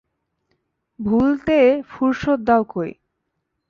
[0.99, 1.57] ভুলতে
[1.89, 2.91] ফুরসৎ দাও কই।